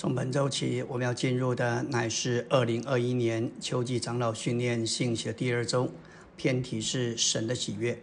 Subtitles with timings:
[0.00, 5.90] 从本周起，我们要进入的乃是二零二一年秋季长老训练信息的第二周，
[6.38, 8.02] 偏题是神的喜悦。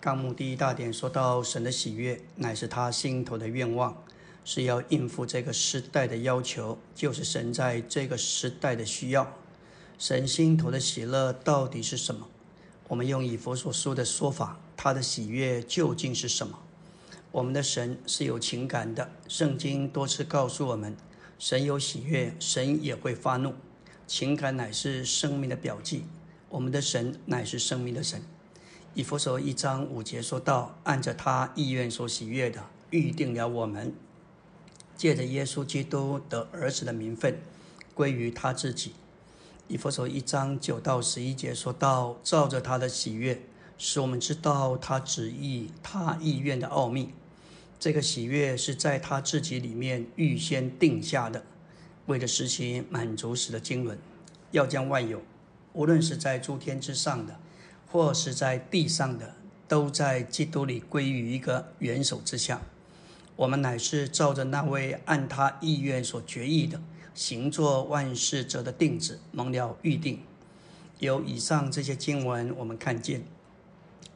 [0.00, 4.00] 纲目第一大点说到，神的喜悦乃是他心头的愿望，
[4.44, 9.36] 是要应付这个时代的要求，就是神在这个时代的需要。
[9.98, 12.28] 神心头的喜乐到底是什么？
[12.86, 16.56] 我们用以佛所说的说法，他的喜悦究竟是什么？
[17.32, 20.94] 我们的神是有情感的，圣经多次告诉我们，
[21.38, 23.54] 神有喜悦，神也会发怒。
[24.06, 26.04] 情感乃是生命的表记，
[26.50, 28.22] 我们的神乃是生命的神。
[28.92, 33.94] 以弗所一章五节说到，按着他意愿所喜悦的，预定了我们，
[34.94, 37.40] 借着耶稣基督得儿子的名分，
[37.94, 38.92] 归于他自己。
[39.68, 43.40] 以弗所一章九到十一节说到，照着他的喜悦，
[43.78, 47.14] 使我们知道他旨意、他意愿的奥秘。
[47.82, 51.44] 这个喜悦是在他自己里面预先定下的，
[52.06, 53.98] 为了实行满足时的经纶，
[54.52, 55.20] 要将万有，
[55.72, 57.40] 无论是在诸天之上的，
[57.88, 59.34] 或是在地上的，
[59.66, 62.62] 都在基督里归于一个元首之下。
[63.34, 66.80] 我们乃是照着那位按他意愿所决议的，
[67.14, 70.20] 行作万事者的定旨，蒙了预定。
[71.00, 73.24] 由以上这些经文，我们看见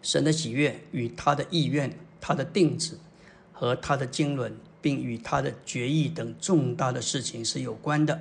[0.01, 3.01] 神的喜悦与他的意愿、他的定旨。
[3.59, 8.21] 和他的经纶，并与他的决议等重大的事情是有关的。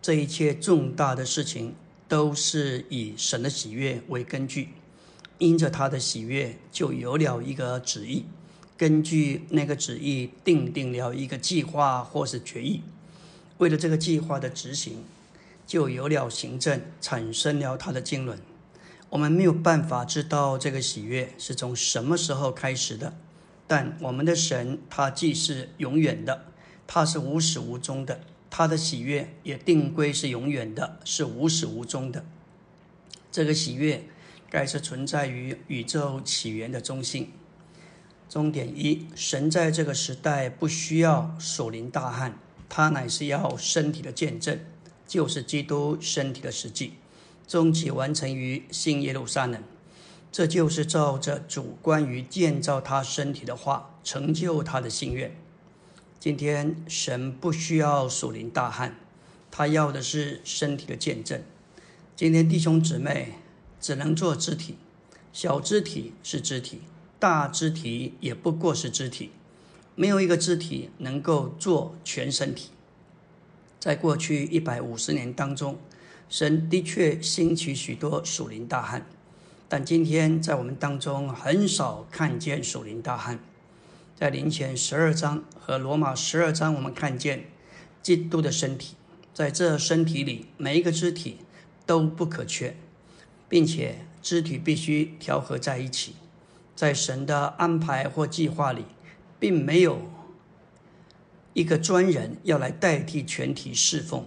[0.00, 1.74] 这一切重大的事情
[2.06, 4.68] 都是以神的喜悦为根据，
[5.38, 8.24] 因着他的喜悦，就有了一个旨意，
[8.78, 12.82] 根据那个旨意定定了一个计划或是决议。
[13.58, 15.04] 为了这个计划的执行，
[15.66, 18.38] 就有了行政，产生了他的经纶。
[19.10, 23.12] 我们没有办法知道这个喜悦是从什么时候开始的。
[23.70, 26.46] 但我们的神，他既是永远的，
[26.88, 32.24] 他是无始无终的，他的喜悦也定规是永远的，是无始无终的。
[33.30, 34.02] 这个喜悦，
[34.50, 37.30] 该是存在于宇宙起源的中心。
[38.28, 42.36] 终点一，神在这个时代不需要属灵大汉，
[42.68, 44.58] 他乃是要身体的见证，
[45.06, 46.94] 就是基督身体的实际，
[47.46, 49.62] 终极完成于新耶路撒冷。
[50.32, 55.34] 这就是照着主关于建造他身体的话，成就他的心愿。
[56.20, 58.94] 今天神不需要属灵大汉，
[59.50, 61.42] 他要的是身体的见证。
[62.14, 63.34] 今天弟兄姊妹
[63.80, 64.76] 只能做肢体，
[65.32, 66.82] 小肢体是肢体，
[67.18, 69.32] 大肢体也不过是肢体，
[69.96, 72.70] 没有一个肢体能够做全身体。
[73.80, 75.78] 在过去一百五十年当中，
[76.28, 79.06] 神的确兴起许多属灵大汉。
[79.70, 83.38] 但今天在我们当中很少看见属灵大汉，
[84.16, 87.44] 在林前十二章和罗马十二章，我们看见
[88.02, 88.96] 基督的身体，
[89.32, 91.36] 在这身体里每一个肢体
[91.86, 92.74] 都不可缺，
[93.48, 96.16] 并且肢体必须调和在一起。
[96.74, 98.84] 在神的安排或计划里，
[99.38, 100.02] 并没有
[101.52, 104.26] 一个专人要来代替全体侍奉，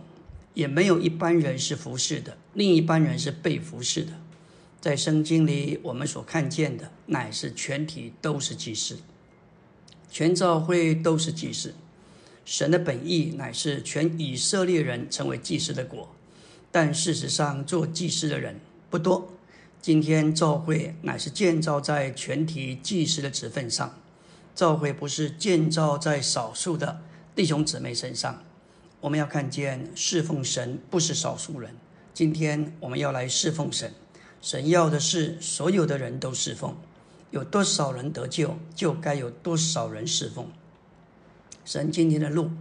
[0.54, 4.14] 也没有一般人是服侍的，另一般人是被服侍的。
[4.84, 8.98] 在圣经里，我们所看见的乃是全体都是祭司，
[10.12, 11.74] 全教会都是祭司。
[12.44, 16.14] 神的本意乃是全以色列人成为祭司的果，
[16.70, 19.32] 但事实上做祭司的人不多。
[19.82, 23.98] 今天教会乃是建造在全体祭司的职分上，
[24.54, 27.00] 教会不是建造在少数的
[27.34, 28.44] 弟兄姊妹身上。
[29.00, 31.74] 我们要看见侍奉神不是少数人。
[32.14, 33.94] 今天我们要来侍奉神。
[34.44, 36.76] 神要的是所有的人都侍奉，
[37.32, 40.46] 有多少人得救，就该有多少人侍奉。
[41.64, 42.52] 神今天的路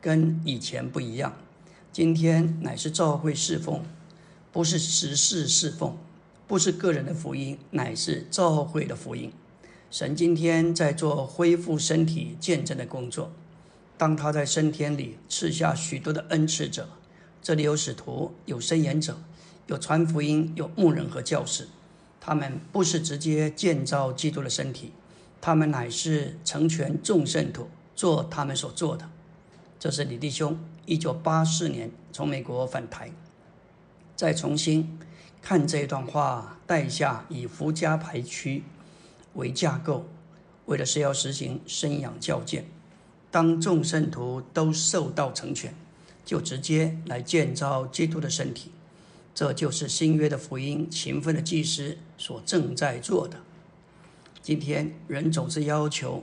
[0.00, 1.36] 跟以前不一样，
[1.92, 3.82] 今天乃是教会侍奉，
[4.52, 5.98] 不是时事侍奉，
[6.46, 9.32] 不是个人的福音，乃是教会的福音。
[9.90, 13.32] 神今天在做恢复身体见证的工作，
[13.98, 16.88] 当他在升天里赐下许多的恩赐者，
[17.42, 19.18] 这里有使徒，有伸言者。
[19.66, 21.68] 有传福音，有牧人和教士，
[22.20, 24.92] 他们不是直接建造基督的身体，
[25.40, 29.08] 他们乃是成全众圣徒，做他们所做的。
[29.78, 33.10] 这是李弟兄一九八四年从美国返台，
[34.14, 34.98] 再重新
[35.40, 38.64] 看这段话，带下以福家排区
[39.34, 40.06] 为架构，
[40.66, 42.66] 为的是要实行生养教建，
[43.30, 45.74] 当众圣徒都受到成全，
[46.24, 48.70] 就直接来建造基督的身体。
[49.34, 53.40] 这就是新约的福音，勤奋的祭司所正在做的。
[54.40, 56.22] 今天人总是要求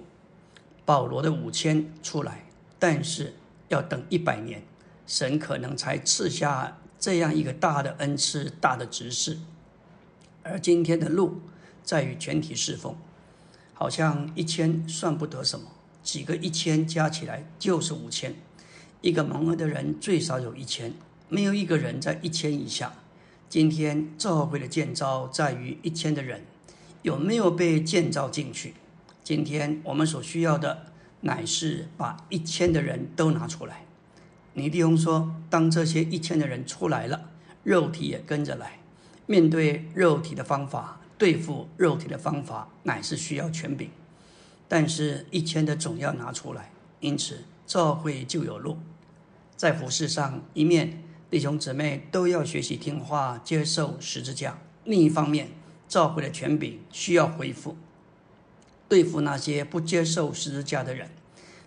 [0.85, 2.45] 保罗的五千出来，
[2.79, 3.33] 但是
[3.67, 4.63] 要等一百年，
[5.05, 9.39] 神可能才赐下这样一个大的恩赐、大的指示。
[10.43, 11.41] 而今天的路
[11.83, 12.95] 在于全体侍奉，
[13.73, 15.65] 好像一千算不得什么，
[16.01, 18.35] 几个一千加起来就是五千。
[19.01, 20.93] 一个蒙恩的人最少有一千，
[21.27, 22.93] 没有一个人在一千以下。
[23.51, 26.45] 今天教会的建造在于一千的人
[27.01, 28.75] 有没有被建造进去。
[29.25, 30.85] 今天我们所需要的
[31.19, 33.83] 乃是把一千的人都拿出来。
[34.53, 37.29] 尼弟兄说：“当这些一千的人出来了，
[37.65, 38.79] 肉体也跟着来。
[39.25, 43.89] 面对肉体的方法，对付肉体的方法，乃是需要权柄。
[44.69, 46.71] 但是，一千的总要拿出来，
[47.01, 48.77] 因此教会就有路。”
[49.57, 55.47] 在服饰上，一面弟兄姊妹都要学习听话，接受十字架；另一方面，
[55.87, 57.77] 教会的权柄需要恢复，
[58.89, 61.09] 对付那些不接受十字架的人。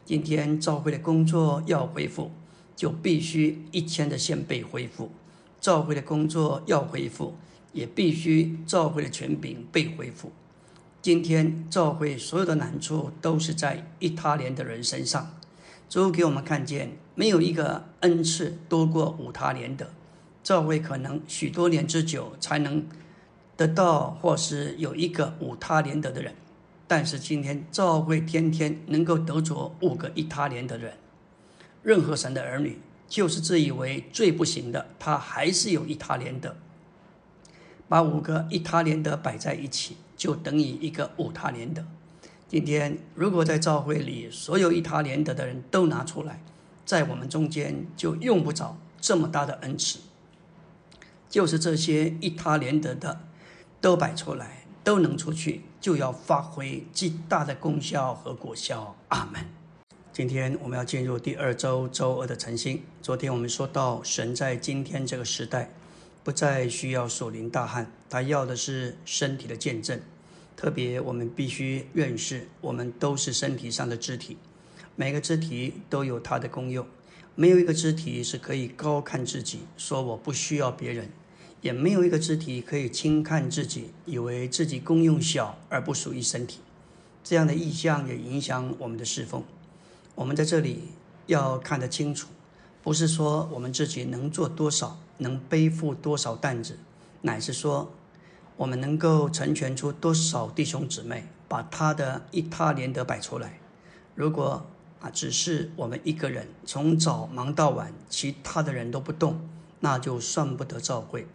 [0.04, 2.30] 今天教会的工作要恢复，
[2.76, 5.06] 就必须一千的先被恢复；
[5.58, 7.34] 教会的工作要恢复，
[7.72, 10.30] 也必须教会的权柄被恢复。
[11.00, 15.34] 今天教会所有的难处都是在一他连的人身上。
[15.94, 19.92] 主给我们看见，没有一个恩赐多过五他连的。
[20.42, 22.84] 教会可能许多年之久才能
[23.56, 26.34] 得到，或是有一个五他连德的人。
[26.88, 30.94] 但是今天教会天天能够得着五个一他连的人。
[31.84, 36.56] 任何神的儿女，就是自以为最不行的，他还是有一他连德。
[37.88, 41.84] 把五个一他连德摆在一起，就等于一个五他连德。
[42.46, 46.42] 今天，如果在教会里，所有一他连德的人都拿出来，
[46.84, 49.98] 在我们中间就用不着这么大的恩赐。
[51.28, 53.22] 就是这些一他连德的
[53.80, 58.94] 都摆出来，都能出去，就要发挥极大的功效和果效。
[59.08, 59.44] 阿门。
[60.12, 62.84] 今天我们要进入第二周周二的晨星。
[63.02, 65.72] 昨天我们说到，神在今天这个时代，
[66.22, 70.00] 不再需要属灵大汉，他要的是身体的见证。
[70.56, 74.38] 特别，我们必须认识，我们都是身体上的肢体，
[74.96, 76.86] 每个肢体都有它的功用，
[77.34, 81.10] 没有一个肢体是可以高看自己，说我不需要别人，
[81.60, 86.60] 也没有一个肢体可以轻看自己，以为自己功用小而不属于身体。
[87.24, 89.42] 这样的意向也影响我们的侍奉。
[90.14, 90.90] 我们在这里
[91.26, 92.28] 要看得清楚，
[92.82, 96.78] 不是说我们自己能做多少，能背负多少担子，
[97.22, 97.92] 乃是说。
[98.56, 103.58] 我们能够成全出多少弟兄姊妹，把他的一他连德摆出来？
[104.14, 104.64] 如果
[105.00, 109.40] 啊，只是我们一个人从早忙到晚，其他的人都不动，
[109.80, 111.26] 那就算不得召会。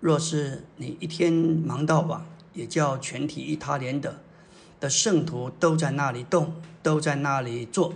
[0.00, 4.16] 若是你一天忙到晚，也叫全体一他连德
[4.78, 7.94] 的圣徒都在那里动，都在那里做，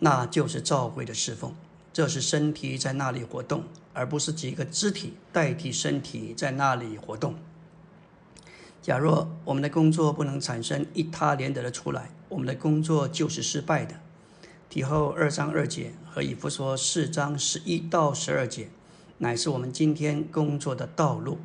[0.00, 1.54] 那就是召会的侍奉。
[1.92, 3.62] 这是身体在那里活动，
[3.94, 7.36] 而不是几个肢体代替身体在那里活动。
[8.86, 13.96] 假若我们的工作不能产生一他连得的出来，我们的工作就是失败的。
[14.70, 18.68] 提后二章二节和以弗说四章十一到十二节，
[19.18, 21.38] 乃是我们今天工作的道路。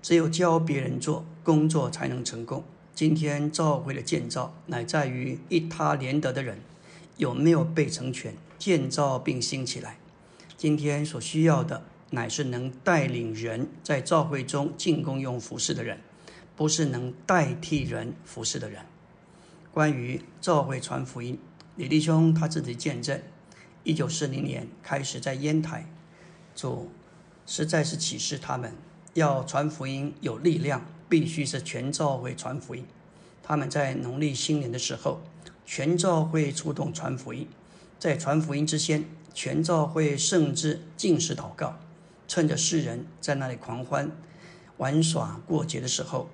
[0.00, 2.62] 只有教别人做工作才能成功。
[2.94, 6.58] 今天教会的建造，乃在于一他连得的人
[7.16, 9.96] 有没有被成全、建造并兴起来。
[10.56, 15.98] 今天所需要的，乃是能带领人在教会中进攻用服饰的人。
[16.56, 18.82] 不是能代替人服侍的人。
[19.72, 21.38] 关于教会传福音，
[21.76, 23.20] 李弟兄他自己见证，
[23.84, 25.86] 一九四零年开始在烟台，
[26.54, 26.90] 主
[27.46, 28.74] 实在是启示他们
[29.14, 32.86] 要传福音有力量，必须是全教会传福音。
[33.42, 35.22] 他们在农历新年的时候，
[35.64, 37.48] 全教会出动传福音，
[37.98, 41.78] 在传福音之前，全教会甚至进食祷告，
[42.28, 44.10] 趁着世人在那里狂欢、
[44.76, 46.28] 玩耍、过节的时候。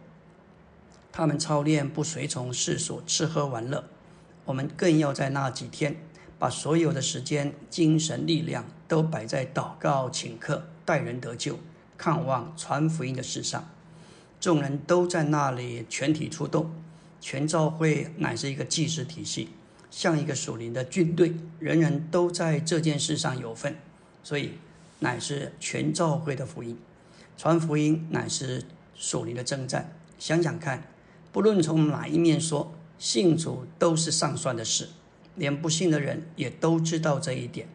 [1.19, 3.83] 他们操练不随从世俗吃喝玩乐，
[4.45, 5.97] 我们更要在那几天
[6.39, 11.59] 把所有的时间、精神力量都摆在祷告、请客、待人得救、
[11.97, 13.69] 看望传福音的事上。
[14.39, 16.71] 众人都在那里全体出动，
[17.21, 19.49] 全教会乃是一个祭祀体系，
[19.91, 23.75] 像一个属灵的军队，人人都在这件事上有份，
[24.23, 24.53] 所以
[25.01, 26.79] 乃是全教会的福音。
[27.37, 28.63] 传福音乃是
[28.95, 29.93] 属灵的征战。
[30.17, 30.85] 想想看。
[31.33, 34.89] 不论从哪一面说，信主都是上算的事，
[35.35, 37.69] 连不信的人也都知道这一点。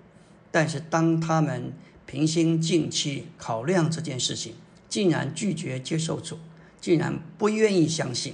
[0.51, 1.73] 但是当他们
[2.05, 4.53] 平心静气考量这件事情，
[4.89, 6.37] 竟然拒绝接受主，
[6.79, 8.33] 竟然不愿意相信，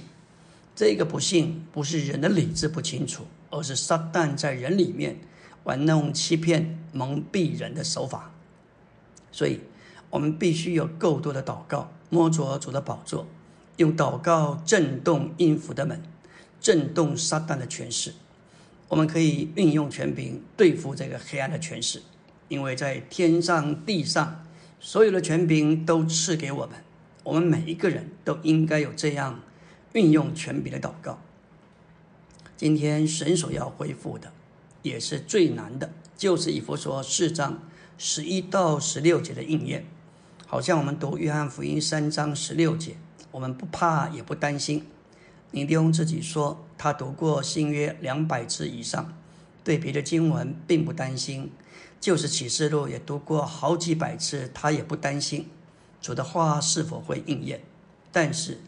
[0.74, 5.18] 这个不信不是人的理智不清楚，而是撒旦在人里面
[5.64, 8.32] 玩弄欺骗、蒙蔽人的手法。
[9.32, 9.60] 所以，
[10.10, 13.26] 我们必须有够多的祷告，摸着主的宝座，
[13.80, 16.02] 用祷告震动音符的门，
[16.60, 18.12] 震动撒旦的权势。
[18.88, 22.02] 我们可以运用权柄对付这个黑暗的权势，
[22.48, 24.44] 因为在天上地上，
[24.78, 26.76] 所有的权柄都赐给我们。
[27.22, 29.40] 我们每一个人都应该有这样
[29.92, 31.18] 运用权柄的祷告。
[32.56, 34.30] 今天神所要恢复的，
[34.82, 37.62] 也是最难的，就是以弗所四章
[37.96, 39.86] 十一到十六节的应验。
[40.46, 42.96] 好像我们读约翰福音三章十六节，
[43.30, 44.86] 我们不怕也不担心。
[45.52, 49.12] 尼迪翁自己说，他读过新约两百次以上，
[49.64, 51.50] 对别的经文并不担心，
[52.00, 55.48] 就是启示录也读过好几百次，他也不担心
[56.00, 57.60] 主的话是否会应验。
[58.12, 58.58] 但是，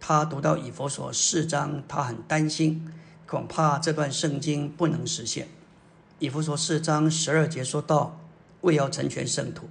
[0.00, 2.90] 他读到以佛所四章，他很担心，
[3.26, 5.48] 恐怕这段圣经不能实现。
[6.18, 8.18] 以弗所四章十二节说到，
[8.62, 9.68] 为要成全圣徒，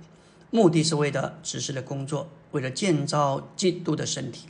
[0.52, 4.48] 目的是为了指示的工作，为了建造基督的身体。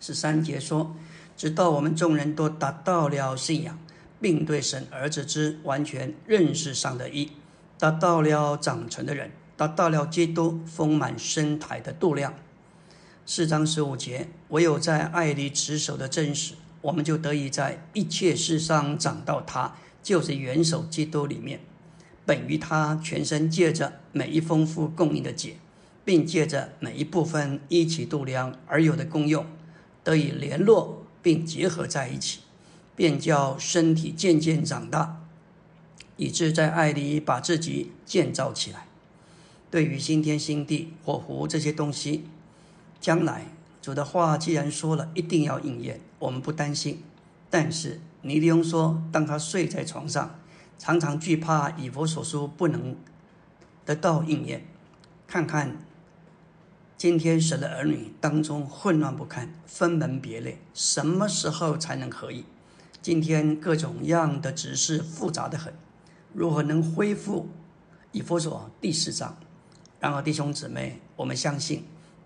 [0.00, 0.94] 十三节说。
[1.34, 3.78] 直到我们众人都达到了信仰，
[4.20, 7.32] 并对神儿子之完全认识上的一，
[7.78, 12.34] 达到了长成的人，达到了基督丰满身材的度量。
[13.24, 21.60] 四章十五节，唯有在爱里持守的真实，我们就得以在一切事上长到他，就是元首基督里面，
[22.24, 25.56] 本于他全身借着每一丰富供应的解，
[26.04, 29.46] 并借着每一部分一起度量而有的功用，
[30.02, 30.98] 得以联络。
[31.24, 32.40] 并结合在一起，
[32.96, 35.20] 便叫身体渐渐长大，
[36.16, 38.88] 以致在爱里把自己建造起来。
[39.70, 42.24] 对于新天新地、火湖这些东西，
[43.00, 43.46] 将来
[43.80, 47.00] 主的话既然说了，一定要应验，我们不担心。
[47.48, 50.40] 但是尼利翁说，当他睡在床上，
[50.82, 52.96] 常常惧怕以佛所说不能
[53.84, 54.66] 得到应验。
[55.28, 55.76] 看看。
[56.96, 62.44] 今天神的儿女当中混乱不堪，分门别类，什么时候才能合一？
[63.00, 65.72] 今天各种样的指示复杂的很，
[66.32, 67.48] 如何能恢复？
[68.10, 69.36] 以佛所第四章。
[70.00, 71.84] 然而弟兄姊妹，我们相信，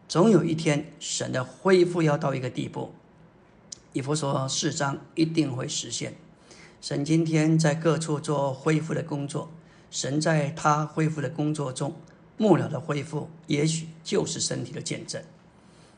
[0.09, 2.95] 总有一天神的恢复要到一个地步，
[3.93, 6.15] 以佛所四章一定会实现。
[6.87, 9.51] 神今天在各处做恢复的工作，
[9.91, 11.93] 神在他恢复的工作中。
[12.37, 15.21] 木鸟的恢复，也许就是身体的见证。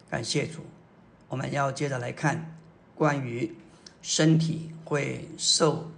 [0.09, 0.63] 感谢主，
[1.29, 2.57] 我们要接着来看
[2.95, 3.55] 关于
[4.01, 5.91] 身体会受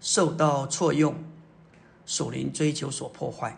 [0.00, 1.14] 受到错用、
[2.04, 3.56] 属灵追求所破坏。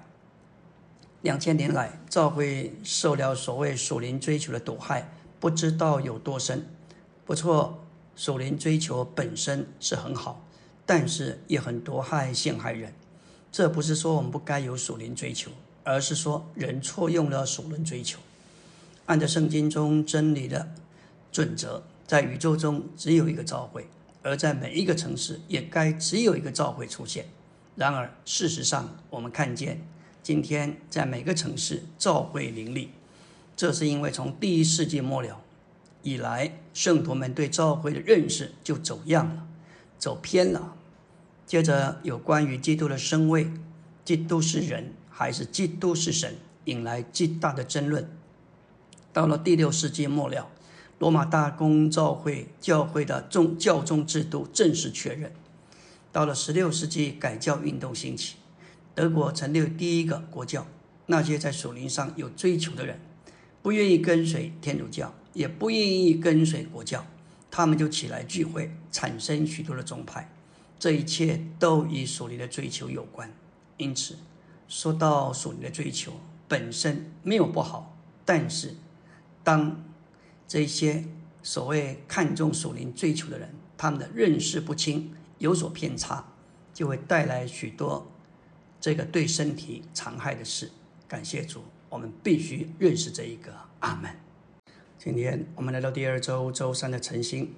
[1.23, 6.69] 两千年来，教会受了所谓属灵追求的毒害，不知道有多深。
[7.25, 7.83] 不错，
[8.15, 10.45] 属灵追求本身是很好，
[10.91, 12.93] 但是也很毒害、陷害人。
[13.53, 15.53] 这不是说我们不该有属灵追求。
[15.85, 18.19] 而是说，人错用了属灵追求。
[19.07, 20.73] 按照圣经中真理的
[21.31, 23.87] 准则，在宇宙中只有一个召会，
[24.25, 27.27] 而在每一个城市也该只有一个召会出现。
[27.77, 29.81] 然而，事实上，我们看见
[30.25, 32.91] 今天在每个城市召会林立，
[33.57, 35.41] 这是因为从第一世纪末了
[36.03, 39.47] 以来，圣徒们对召会的认识就走样了，
[40.01, 40.75] 走偏了。
[41.51, 43.51] 接着，有关于基督的身位，
[44.05, 44.93] 基督是人。
[45.09, 48.09] 还是基督是神，引来极大的争论。
[49.13, 50.49] 到了第六世纪末了，
[51.01, 55.33] 罗马大公教会教会的宗教宗制度正式确认。
[56.13, 58.37] 到了十六世纪，改教运动兴起，
[58.95, 60.65] 德国成立第一个国教。
[61.07, 63.01] 那些在属灵上有追求的人，
[63.61, 67.05] 不愿意跟随天主教，也不愿意跟随国教，
[67.51, 70.31] 他们就起来聚会，产生许多的宗派。
[70.81, 73.33] 这一切都与属灵的追求有关。
[73.77, 74.17] 因此。
[74.73, 76.13] 说到属灵的追求
[76.47, 78.77] 本身没有不好，但是
[79.43, 79.83] 当
[80.47, 81.05] 这些
[81.43, 86.25] 所谓看重属灵追求的人，他们的认识不清，有所偏差，
[86.73, 88.07] 就会带来许多
[88.81, 90.71] 这个对身体残害的事。
[91.09, 93.53] 感谢主，我们必须认识这一个。
[93.81, 94.09] 阿门。
[94.97, 97.53] 今天我们来到第二周周三的晨星。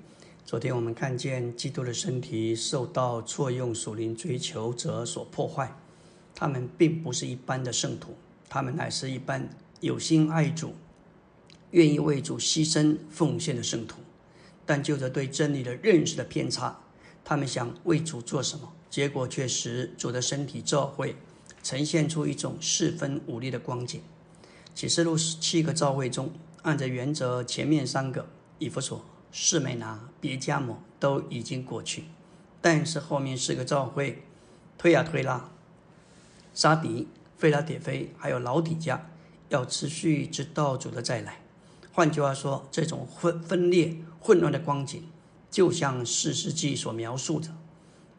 [0.45, 5.75] 昨天我们看见基督的身体受到错用属灵追求者所破坏。
[6.35, 8.17] 他们并不是一般的圣徒，
[8.49, 9.49] 他们乃是一般
[9.81, 10.75] 有心爱主、
[11.71, 14.01] 愿意为主牺牲奉献的圣徒。
[14.67, 16.81] 但就着对真理的认识的偏差，
[17.25, 21.17] 他们想为主做什么，结果却使主的身体召会
[21.63, 24.01] 呈现出一种四分五裂的光景。
[24.75, 26.33] 启示录七个召会中，
[26.63, 32.05] 按着原则，前面三个以弗所、士美拿、别加摩都已经过去，
[32.61, 34.23] 但是后面四个召会。
[34.79, 35.49] 推亚推拉、
[36.53, 37.07] 沙迪、
[37.39, 39.09] 费拉铁菲，还有老底家，
[39.49, 41.41] 要持续直到主的再来。
[41.93, 45.05] 换句话说，这种分分裂、混乱的光景，
[45.53, 47.55] 就像四世纪所描述的：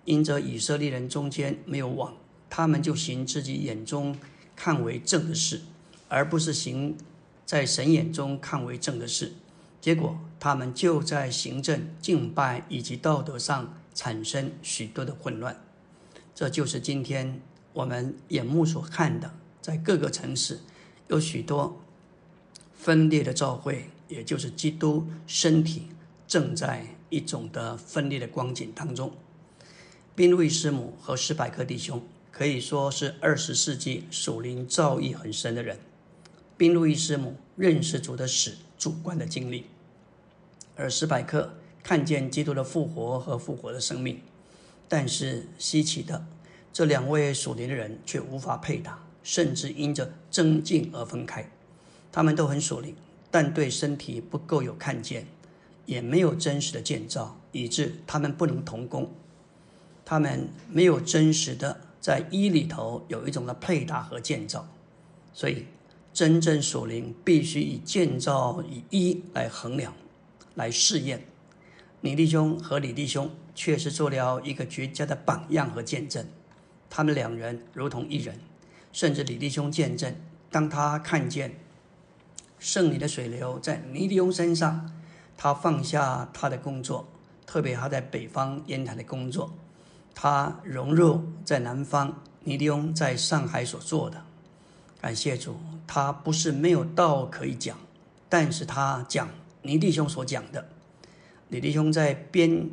[0.06, 2.16] 因着以色列人中间没有网，
[2.50, 4.16] 他们就行自己眼中
[4.56, 5.64] 看为正的事，
[6.08, 6.96] 而不是行
[7.46, 9.34] 在神眼中看为正的事。
[9.82, 15.64] 结果，他们就在行政、敬拜以及道德上产生许多的混乱。
[16.36, 17.40] 这就是今天
[17.72, 20.60] 我们眼目所看的，在各个城市
[21.08, 21.80] 有许多。
[22.74, 25.88] 分裂的教会，也就是基督身体，
[26.28, 29.14] 正在一种的分裂的光景当中。
[30.14, 35.80] 宾路易师母和史百克弟兄可以说是二十世纪属灵造诣很深的人。
[36.58, 39.68] 宾路易师母认识主的史主观的经历，
[40.76, 41.54] 而史百克
[41.84, 44.20] 看见基督的复活和复活的生命。
[44.88, 46.26] 但是稀奇的，
[46.72, 51.50] 这两位属灵的人却无法配搭，甚至因着增进而分开。
[52.12, 52.96] 他们都很属灵，
[53.32, 55.26] 但对身体不够有看见，
[55.86, 59.12] 也没有真实的建造，以致他们不能同工。
[60.06, 64.68] 他们没有真实的在一里头有一种的配搭和建造，
[65.34, 65.66] 所以
[66.14, 69.94] 真正属灵必须以建造以一来衡量，
[70.56, 71.26] 来试验。
[72.02, 76.26] 李弟兄和李弟兄确实做了一个绝佳的榜样和见证，
[76.90, 78.40] 他们两人如同一人，
[78.92, 80.14] 甚至李弟兄见证，
[80.52, 81.56] 当他看见。
[82.60, 84.90] 圣灵的水流在尼迪翁身上，
[85.36, 87.08] 他放下他的工作，
[87.46, 89.54] 特别他在北方烟台的工作，
[90.16, 94.24] 他融入在南方尼迪翁在上海所做的。
[95.02, 97.78] 感谢主，他不是没有道可以讲，
[98.30, 99.30] 但是他讲
[99.64, 100.70] 尼弟兄所讲的。
[101.50, 102.70] 李弟兄在编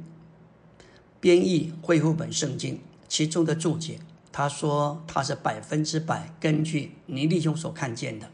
[1.19, 3.99] 编译恢复本圣经其中的注解，
[4.33, 8.31] 他说他是百分之百根据尼弟兄所看见的。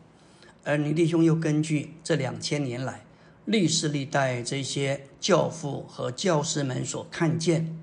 [0.64, 3.04] 而尼弟兄又根据这两千年来
[3.44, 7.78] 历世历代这些教父和教师们所看见，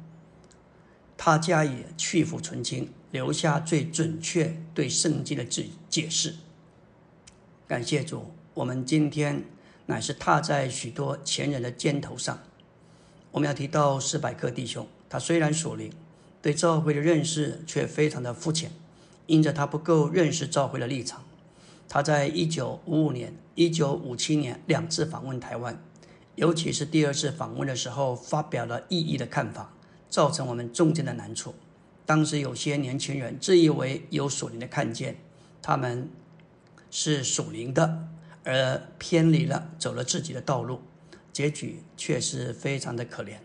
[1.17, 6.35] 他加以去腐存清，留下最准确对圣经的解解释。
[7.67, 9.43] 感谢主，我们今天
[9.85, 12.39] 乃是踏在许多前人的肩头上。
[13.31, 15.91] 我们要提到四百克弟兄，他虽然属灵，
[16.41, 18.71] 对教会的认识却非常的肤浅，
[19.25, 21.23] 因着他不够认识教会的立场。
[21.89, 25.79] 他在一九五五年、一九五七年两次访问台湾，
[26.35, 29.73] 尤其是第二次访问的时候，发表了异议的看法，
[30.09, 31.53] 造成我们中间的难处。
[32.05, 35.17] 当时有些年轻人自以为有属灵的看见，
[35.61, 36.09] 他们
[36.89, 38.07] 是属灵的，
[38.43, 40.81] 而偏离了走了自己的道路，
[41.31, 43.37] 结局却是非常的可怜。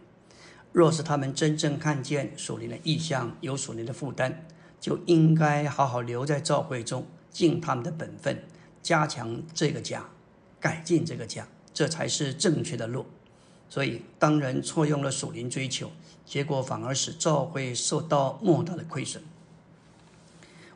[0.72, 4.44] 若是他们真正看见属灵的意向，有属灵的负担，
[4.80, 7.06] 就应该好好留在教会中。
[7.30, 8.42] 尽他们的本分，
[8.82, 10.08] 加强这个家，
[10.58, 13.06] 改进这个家，这才是正确的路。
[13.68, 15.92] 所以，当人错用了属灵追求，
[16.24, 19.22] 结果反而使教会受到莫大的亏损。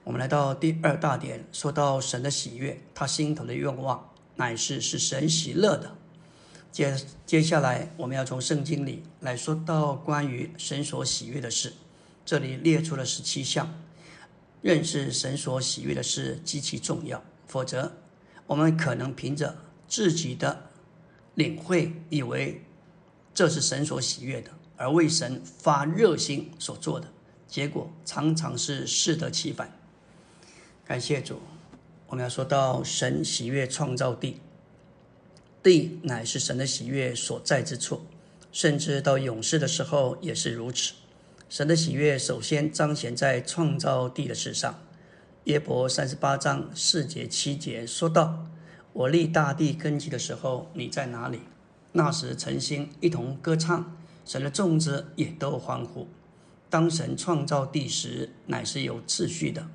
[0.05, 5.97] 我们来到第二大点，说到神的喜悦，他心头的愿望乃是使神喜乐的。
[6.71, 11.75] 接接下来，我们要从圣经里来说到关于神所喜悦的事，
[12.25, 13.73] 这里列出了十七项。
[14.63, 17.93] 认识神所喜悦的事极其重要，否则
[18.47, 20.71] 我们可能凭着自己的
[21.35, 22.63] 领会，以为
[23.35, 27.13] 这是神所喜悦的，而为神发热心所做的，
[27.49, 29.77] 结果常常是适得其反。
[30.85, 31.41] 感谢主，
[32.13, 34.37] 我们要说到神喜悦创造地，
[35.63, 38.03] 地乃是神的喜悦所在之处，
[38.53, 40.93] 甚至到永世的时候也是如此。
[41.49, 44.79] 神的喜悦首先彰显在创造地的事上。
[45.45, 48.45] 耶伯三十八章四节七节说道
[48.93, 51.41] ：“我立大地根基的时候，你在哪里？
[51.93, 53.97] 那时晨星一同歌唱，
[54.27, 56.07] 神的众子也都欢呼。
[56.69, 59.67] 当神创造地时，乃是有秩序的。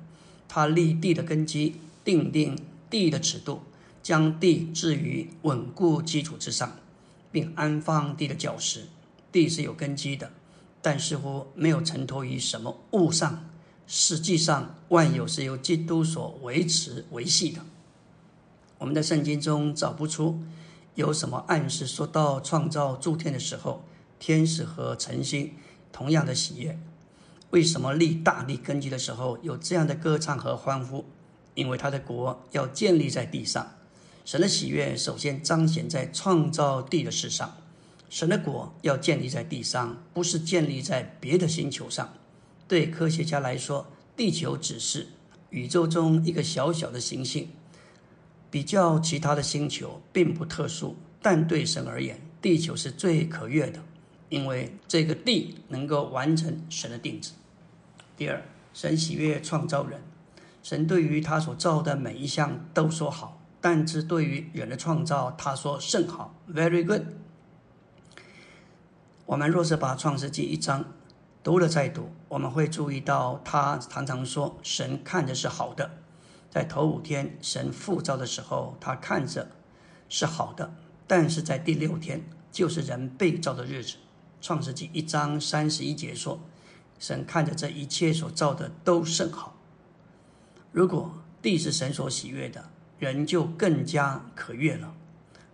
[0.46, 3.60] 他立地的根基，定定地的尺度，
[4.02, 6.72] 将地置于稳固基础之上，
[7.30, 8.86] 并安放地的脚石。
[9.30, 10.30] 地是有根基的。”
[10.80, 13.44] 但似乎没有承托于什么物上，
[13.86, 17.60] 实际上万有是由基督所维持维系的。
[18.78, 20.40] 我们在圣经中找不出
[20.94, 23.84] 有什么暗示说到创造诸天的时候，
[24.18, 25.52] 天使和晨星
[25.92, 26.78] 同样的喜悦。
[27.50, 31.04] 为什么立大地根基的时候有这样的歌唱和欢呼？
[31.58, 33.74] 因为他的国要建立在地上，
[34.24, 37.56] 神的喜悦首先彰显在创造地的事上。
[38.08, 42.14] 神的国要建立在地上，不是建立在别的星球上。
[42.68, 45.08] 对科学家来说，地球只是
[45.50, 47.48] 宇宙中一个小小的行星，
[48.52, 50.94] 比较其他的星球并不特殊。
[51.20, 53.82] 但对神而言，地球是最可悦的，
[54.28, 57.32] 因为这个地能够完成神的定旨。
[58.16, 58.40] 第二，
[58.72, 60.00] 神喜悦创造人，
[60.68, 67.04] 神对于他所造的每一项都说好，但是对于人的创造，他说甚好，very good。
[69.24, 70.84] 我们若是把创世纪一章
[71.42, 75.90] 读了再读，我们会注意到他常常说神看着是好的。
[76.50, 79.48] 在头五天神复造的时候，他看着
[80.10, 80.74] 是好的，
[81.06, 83.96] 但是在第六天就是人被造的日子。
[84.42, 86.38] 创世纪一章三十一节说。
[86.98, 89.54] 神看着这一切所造的都甚好。
[90.72, 94.94] 如果地是神所喜悦的，人就更加可悦了。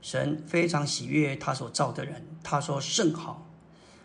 [0.00, 3.46] 神非常喜悦他所造的人，他说甚好。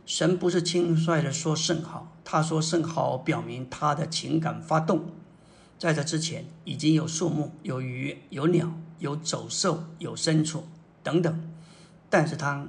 [0.06, 5.12] 神不是轻率的说甚好，他说甚好，表明他的情感发动。
[5.78, 10.67] 在这之前，已经有树木、有鱼、有鸟、有走兽、有牲畜
[11.04, 11.52] 等等，
[12.10, 12.67] 但是他。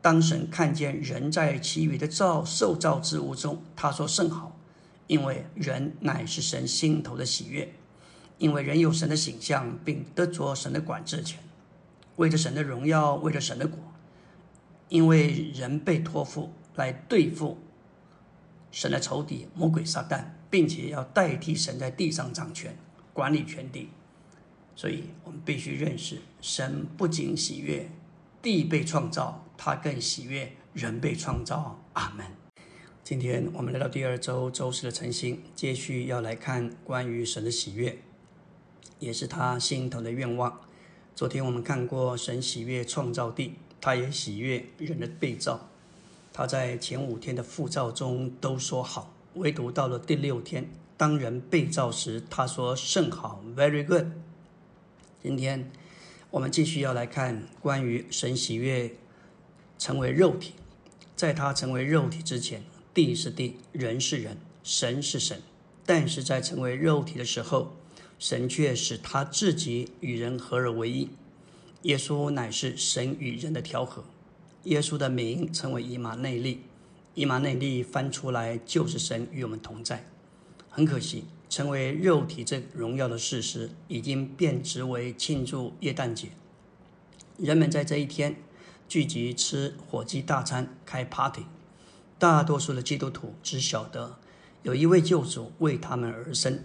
[0.00, 4.56] 当神看见人在其余的造兽造之物中，他说甚好，
[5.08, 7.74] 因为人乃是神心头的喜悦，
[8.38, 11.40] 因为人有神的形象，并得着神的管制权，
[12.14, 13.78] 为着神的荣耀，为着神的果，
[14.88, 17.58] 因为人被托付来对付
[18.70, 22.76] 神的仇敌魔鬼撒旦，并且要代替神在地上掌权
[23.12, 23.88] 管理全地，
[24.76, 27.90] 所以我们必须认识，神不仅喜悦
[28.40, 29.44] 地被创造。
[29.60, 32.47] 他更喜悦人被创造，阿门。
[33.08, 37.96] 今天我们来到第二周周四的晨星，继续要来看关于神的喜悦，
[38.98, 40.60] 也是他心头的愿望。
[41.16, 45.70] 昨天我们看过神喜悦创造地，他也喜悦人的被造。
[46.34, 50.68] 他在前五天的复造中都说好，唯独到了第六天，
[50.98, 54.04] 当人被造时，他说甚好，very good。
[55.22, 55.70] 今天
[56.30, 58.94] 我们继续要来看关于神喜悦。
[59.78, 60.52] 成为肉体，
[61.16, 62.64] 在他成为肉体之前，
[63.06, 65.40] 地是地，人是人，神是神。
[65.86, 67.76] 但是在成为肉体的时候，
[68.18, 71.08] 神却使他自己与人合而为一。
[71.82, 74.02] 耶稣乃是神与人的调和。
[74.64, 76.62] 耶稣的名称为以马内利，
[77.14, 80.04] 以马内利翻出来就是神与我们同在。
[80.68, 86.30] 很可惜，成为肉体这荣耀的事实，已经变质为庆祝耶诞节。
[87.36, 88.34] 人们在这一天。
[88.88, 91.42] 聚集吃火鸡大餐，开 party。
[92.18, 94.16] 大多数的基督徒只晓得
[94.62, 96.64] 有一位救主为他们而生，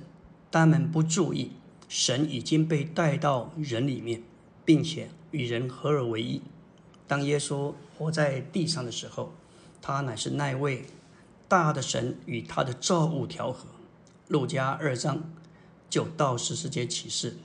[0.52, 1.52] 他们不注意
[1.88, 4.24] 神已经被带到人里面，
[4.66, 6.42] 并且与人合而为一。
[7.08, 9.32] 当耶稣活在地上的时候，
[9.80, 10.86] 他乃是那位
[11.48, 13.68] 大的神与他的造物调和。
[14.30, 15.22] 路加二章
[15.90, 17.38] 九到十四节启示，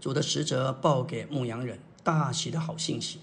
[0.00, 3.18] 主的使者报给牧羊人大喜的好信息。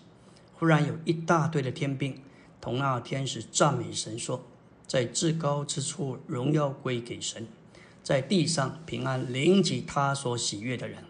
[0.58, 2.22] 忽然有一大堆的天兵
[2.62, 4.43] 同那天使赞美神说
[4.86, 7.48] ：“在至高之处荣耀归给神，
[8.04, 11.04] 在地上平安临及他所喜悦的人。”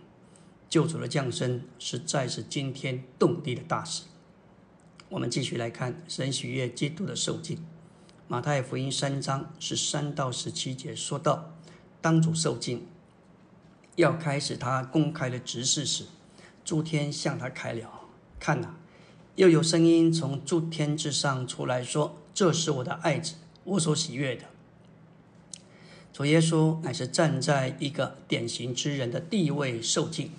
[0.69, 4.03] 救主的降生实在是惊天动地的大事。
[5.09, 7.65] 我们继续来看神喜悦基督的受尽。
[8.27, 11.55] 马太福音三章十三到十七节说到
[11.99, 12.85] ：“当主受尽，
[13.95, 16.05] 要开始他公开的执事时，
[16.63, 18.01] 诸天向他开了，
[18.39, 18.75] 看哪。”
[19.39, 24.43] 又有声音从诸天之上出来说：“这是我的爱子，我所喜悦的。”
[26.11, 30.31] 主耶稣乃是站在一个典型之人的地位受尽，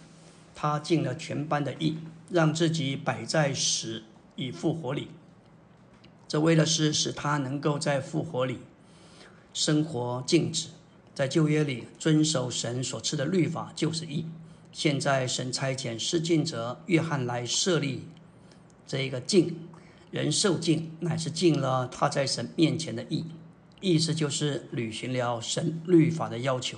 [0.54, 1.96] 他尽了全班的义，
[2.28, 4.02] 让自己摆在死
[4.36, 5.08] 与复活里。
[6.28, 8.58] 这为了是使他能够在复活里
[9.54, 10.68] 生活静止，
[11.14, 14.26] 在旧约里遵守神所赐的律法就是义。
[14.70, 18.04] 现在神差遣施浸者约翰来设立。
[18.90, 19.68] 这一个敬
[20.10, 23.24] 人受敬，乃是尽了他在神面前的义，
[23.80, 26.76] 意思就是履行了神律法的要求。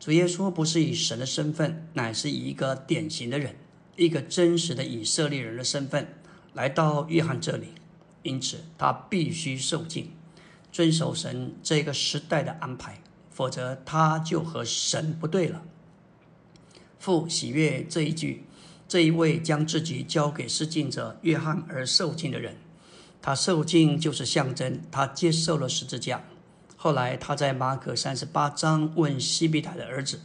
[0.00, 3.54] 主耶稣不是以神的身份，乃是以一个典型的人，
[3.94, 6.08] 一个真实的以色列人的身份
[6.54, 7.68] 来到约翰这里，
[8.24, 10.10] 因此他必须受敬，
[10.72, 15.62] 遵守神这个时代的安排，否则他就和神不对了。
[16.98, 18.42] 父喜悦这一句。
[18.88, 22.56] 这一位将自己交给施浸者约翰而受尽的人，
[23.20, 26.24] 他受尽就是象征他接受了十字架。
[26.74, 30.20] 后来他在马可三十八章问西比塔的儿子：“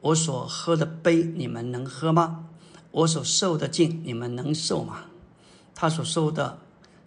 [0.00, 2.48] 我所喝的杯，你们能喝吗？
[2.92, 5.04] 我所受的尽，你们能受吗？”
[5.74, 6.60] 他所受的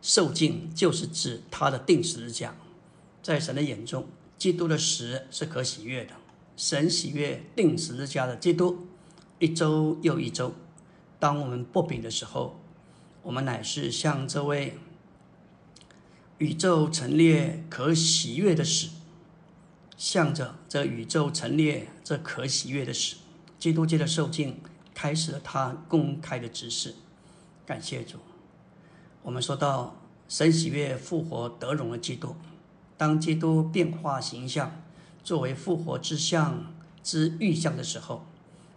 [0.03, 2.55] 受尽，就是指他的定十字架。
[3.23, 6.11] 在神的眼中，基督的死是可喜悦的，
[6.55, 8.85] 神喜悦定十字架的基督，
[9.39, 10.53] 一周又一周。
[11.25, 12.59] 当我们不饼的时候，
[13.23, 14.77] 我们乃是向这位
[16.37, 18.89] 宇宙陈列可喜悦的使，
[19.97, 23.15] 向着这宇宙陈列这可喜悦的使，
[23.57, 24.61] 基督界的受尽
[24.93, 26.93] 开始了他公开的指示。
[27.65, 28.19] 感谢主。
[29.23, 32.35] 我们说到神喜悦复活得荣的基督，
[32.95, 34.79] 当基督变化形象，
[35.23, 38.23] 作为复活之象之预象的时候，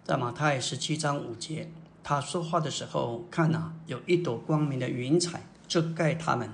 [0.03, 1.71] 在马太十七章五节，
[2.09, 6.49] 他说话的时候，看呐，有一朵光明的云彩遮盖他们，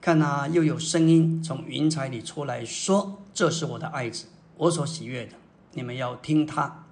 [0.00, 5.32] 看呐，又有声音从云彩里出来说：“这是我的爱子，我所喜悦的，
[5.72, 6.84] 你们要听他。”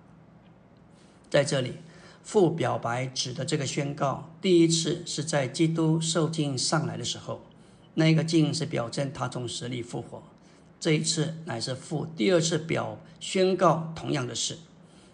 [1.31, 1.75] 在这里。
[2.25, 7.41] 父表白指的这个宣告，第一次是在基督受尽上来的时候，
[7.95, 10.21] 那个镜是表征他从死里复活。
[10.81, 14.59] 这一次乃是父第二次表宣告同样的事，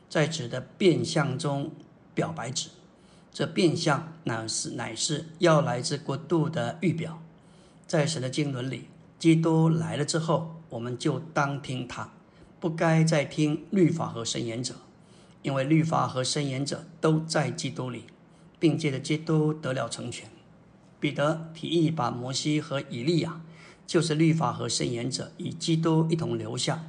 [0.09, 1.71] 在指的变相中
[2.15, 2.69] 表白纸，
[3.33, 7.23] 这变相乃是乃是要来自国度的预表。
[7.87, 12.13] 在神的经纶里，基督来了之后，我们就当听他，
[12.59, 14.75] 不该再听律法和神言者。
[15.43, 18.05] 因为律法和神言者都在基督里，
[18.61, 20.29] 并借着基督得了成全。
[21.01, 23.43] 彼得提议把摩西和以利亚，
[23.85, 26.85] 就是律法和神言者，与基督一同留下，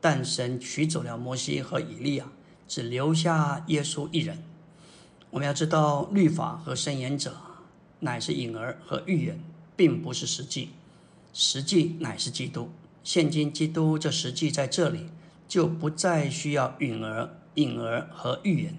[0.00, 2.32] 但神取走了摩西和以利亚，
[2.66, 4.42] 只留下耶稣一人。
[5.30, 7.36] 我们要知道，律法和申言者
[8.00, 9.40] 乃是隐儿和预言，
[9.76, 10.70] 并不是实际。
[11.32, 12.70] 实际乃是基督。
[13.04, 15.10] 现今基督这实际在这里，
[15.46, 17.30] 就不再需要隐儿。
[17.54, 18.76] 隐儿和预言，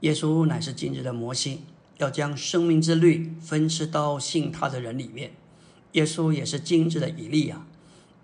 [0.00, 1.62] 耶稣乃是今日的摩西，
[1.96, 5.32] 要将生命之律分赐到信他的人里面。
[5.92, 7.64] 耶稣也是今日的以利亚，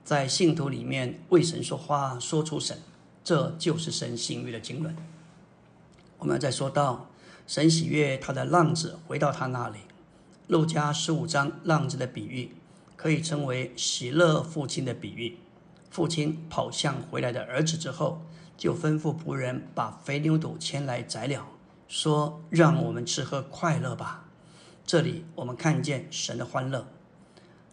[0.05, 2.77] 在信徒里面为神说话，说出神，
[3.25, 4.95] 这就是神心悦的经纶。
[6.19, 7.11] 我们再说到
[7.47, 9.79] 神喜悦他的浪子回到他那里，
[10.47, 12.55] 路加十五章浪子的比喻，
[12.97, 15.39] 可以称为喜乐父亲的比喻。
[15.91, 18.23] 父亲跑向回来的儿子之后。
[18.59, 21.47] 就吩咐仆人把肥牛肚牵来宰了，
[21.87, 24.25] 说：“让我们吃喝快乐吧。”
[24.85, 26.89] 这里我们看见神的欢乐。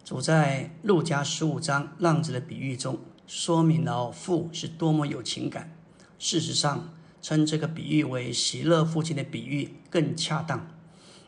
[0.04, 5.76] 主在路加十五章浪子的比喻中，说明了父是多么有情感。
[6.20, 6.94] 事实上，
[7.26, 10.68] 称这个比喻为喜乐父亲的比喻更恰当。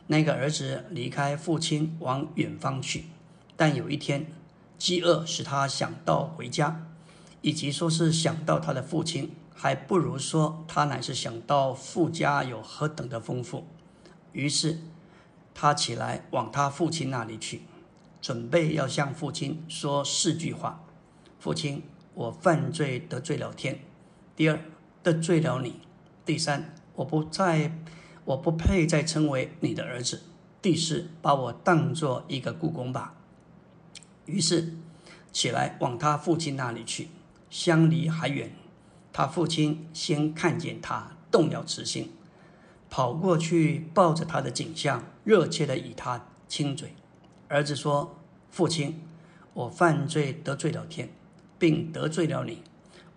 [0.07, 3.07] 那个儿子离开父亲往远方去，
[3.57, 4.31] 但有一天，
[4.77, 6.87] 饥饿使他想到回家，
[7.41, 9.33] 以及说是想到他的父亲。
[9.53, 13.67] 还不如说他乃是想到富家有何等的丰富，
[14.31, 14.77] 于是
[15.53, 17.63] 他起来往他父亲那里去，
[18.21, 20.81] 准备要向父亲说四句话：
[21.41, 21.83] 父亲，
[22.13, 23.75] 我犯罪得罪了天；
[24.37, 24.57] 第二，
[25.03, 25.71] 得罪了你；
[26.29, 27.75] 第三，我不再，
[28.23, 30.17] 我不配再称为你的儿子；
[30.61, 33.15] 第四，把我当做一个故宫吧。
[34.27, 34.75] 于是
[35.31, 37.07] 起来往他父亲那里去，
[37.49, 38.51] 相离还远。
[39.11, 42.11] 他父亲先看见他动了慈心，
[42.91, 46.93] 跑过去抱着他的景象，热切的与他亲嘴。
[47.47, 48.19] 儿子说
[48.51, 49.01] ：“父亲，
[49.55, 51.09] 我犯罪得罪了天，
[51.57, 52.61] 并得罪了你，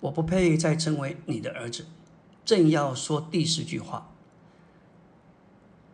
[0.00, 1.84] 我不配再称为你的儿子。”
[2.44, 4.10] 正要说第四句话，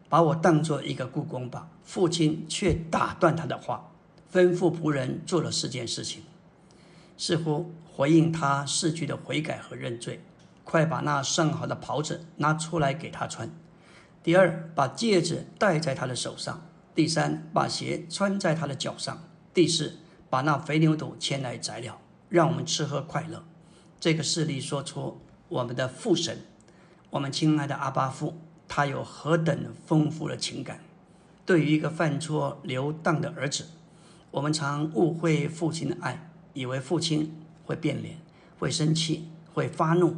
[0.09, 1.69] 把我当做一个故宫吧。
[1.85, 3.91] 父亲却打断他的话，
[4.33, 6.23] 吩咐仆人做了四件事情，
[7.17, 7.73] 似乎。
[7.99, 10.23] 回应他四句的悔改和认罪，
[10.63, 13.51] 快把那上好的袍子拿出来给他穿。
[14.23, 16.65] 第二，把戒指戴在他的手上。
[16.95, 19.25] 第三，把鞋穿在他的脚上。
[19.53, 19.97] 第四，
[20.31, 23.43] 把那肥牛肚牵来宰了，让我们吃喝快乐。
[23.99, 26.39] 这个事例说出我们的父神，
[27.11, 30.81] 我们亲爱的阿巴父，他有何等丰富的情感。
[31.45, 33.67] 对于一个犯错流荡的儿子，
[34.31, 37.35] 我们常误会父亲的爱，以为父亲。
[37.69, 38.17] 会变脸，
[38.59, 40.17] 会生气，会发怒。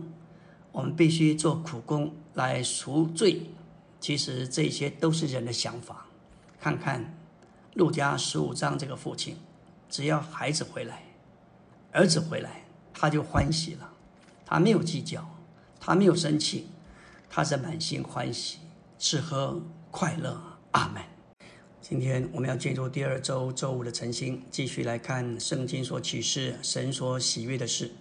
[0.70, 3.50] 我们必须做苦工来赎罪。
[3.98, 6.06] 其实这些都是人的想法。
[6.60, 7.12] 看看
[7.74, 9.36] 路加十五章这个父亲，
[9.88, 11.02] 只要孩子回来，
[11.90, 12.62] 儿子回来，
[12.94, 13.90] 他就欢喜了。
[14.50, 15.24] 他没有计较，
[15.78, 16.66] 他没有生气，
[17.28, 18.58] 他是满心欢喜，
[18.98, 20.36] 吃喝快乐。
[20.72, 21.00] 阿门。
[21.80, 27.92] 今天我们要进入第二周周五的晨星，继续来看圣经所启示神所喜悦的事。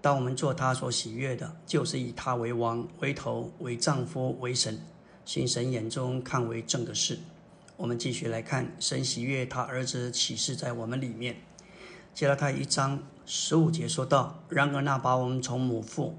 [0.00, 4.80] 当我们做他所喜悦的，就是以他为王、为头、为丈夫、为神，
[5.24, 7.18] 行神眼中看为正的事。
[7.76, 11.34] 我们继续来看神喜悦他儿子启示在我们里面。
[12.14, 16.16] 接了他一章十五节说道：“然而那把我们从母腹，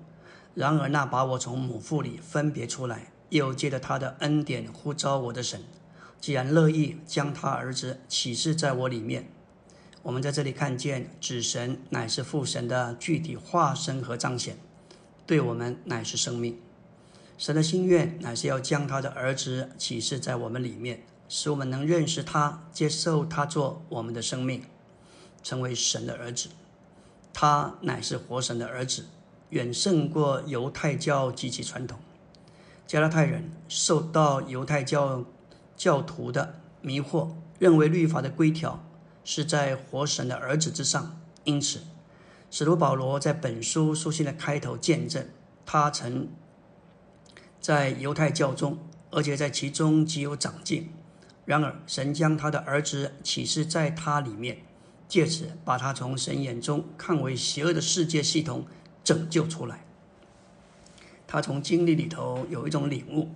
[0.54, 5.62] 然而那把我从母腹里分别出来，又借着他的恩典呼召我的神，
[6.20, 9.30] 既然乐意将他儿子启示在我里面。”
[10.04, 14.58] 我们在这里看见，子神乃是父神的具体化身和彰显，
[15.28, 16.58] 对我们乃是生命。
[17.38, 24.64] 神的心愿乃是要将他的儿子启示在我们里面，使我们能认识他，接受他做我们的生命，
[25.44, 26.50] 成为神的儿子。
[27.34, 29.06] 他乃是活神的儿子，
[29.50, 32.00] 远胜过犹太教及其传统。
[32.86, 35.24] 加拉太人受到犹太教
[35.78, 38.84] 教徒的迷惑，认为律法的规条
[39.24, 41.82] 是在活神的儿子之上，因此
[42.50, 45.26] 使徒保罗在本书书信的开头见证，
[45.66, 46.28] 他曾。
[47.62, 48.78] 在犹太教中，
[49.12, 50.92] 而且在其中极有长进。
[51.46, 54.64] 然而，神将他的儿子启示在他里面，
[55.12, 58.66] 借此把他从神眼中看为邪恶的世界系统
[59.04, 59.84] 拯救出来。
[61.28, 63.28] 他从经历里头有一种领悟，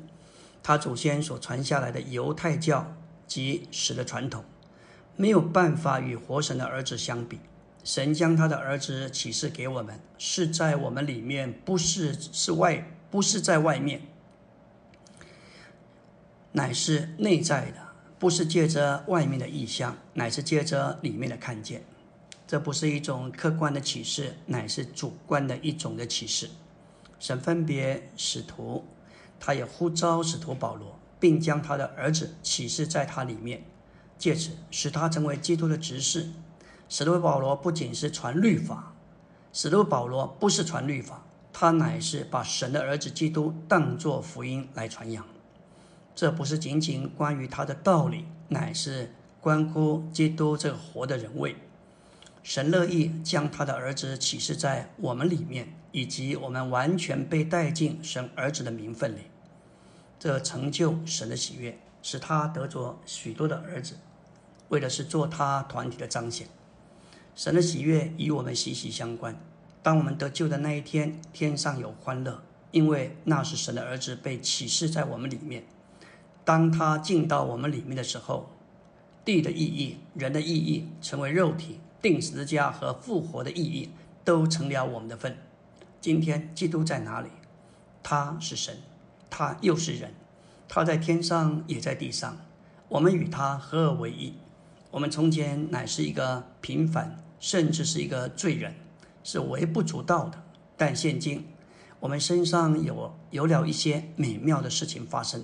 [0.63, 2.95] 他祖先所传下来的犹太教
[3.27, 4.45] 及史的传统，
[5.17, 7.41] 没有办法与活神的儿子相比。
[7.83, 14.01] 神将他的儿子启示给我们，是在我们里面，不是是外，不是在外面。
[16.53, 17.84] 乃是内在的，
[18.17, 21.83] 不是借着外面的意象，乃是借着里面的看见。
[22.47, 26.49] 这不是一种客观的启示，乃是主观的一种的启示。
[27.19, 28.85] 神分别使徒，
[29.39, 33.63] 他也呼召使徒保罗，并将他的儿子启示在他里面，
[34.17, 36.29] 借此使他成为基督的执事。
[36.87, 38.93] 使徒保罗不仅是传律法，
[39.51, 45.25] 使徒保罗不是传律法，他乃是把神的儿子基督当作福音来传扬。
[46.15, 51.57] 这不是仅仅关于他的道理，乃是关乎基督这个活的人位。
[52.41, 59.21] 神乐意将他的儿子启示在我们里面，以及我们完全被带进神儿子的名分里。
[60.17, 63.95] 这成就神的喜悦，使他得着许多的儿子，
[64.69, 66.47] 为的是做他团体的彰显。
[67.35, 69.35] 神的喜悦与我们息息相关。
[69.83, 75.65] 当我们得救的那一天，天上有欢乐，因为那是神的儿子被启示在我们里面。
[76.45, 78.51] 当他进到我们里面的时候，
[79.25, 83.89] 地的意义、人的意义，成为肉体、定十字架和复活的意义，
[84.23, 85.37] 都成了我们的份。
[85.99, 87.29] 今天基督在哪里？
[88.03, 88.77] 他是神，
[89.31, 90.13] 他又是人，
[90.67, 92.37] 他在天上也在地上，
[92.89, 94.35] 我们与他合而为一。
[94.91, 98.75] 我们从前乃是一个平凡，甚至是一个罪人，
[99.23, 100.43] 是微不足道的。
[100.77, 101.47] 但现今，
[101.99, 105.43] 我们身上有有了一些美妙的事情发生。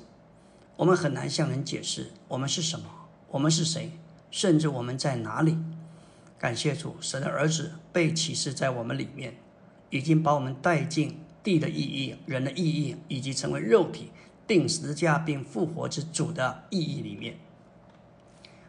[0.82, 2.88] 我们很难向人解释我们是什么，
[3.30, 3.92] 我们是谁，
[4.32, 5.56] 甚至我们在哪里。
[6.40, 9.36] 感谢主，神的儿子被启示在我们里面，
[9.92, 14.10] 已经把我们带进地的意义、人的意义，以及成为肉体、
[14.48, 17.38] 定十字架并复活之主的意义里面。